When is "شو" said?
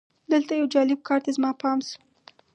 1.87-1.97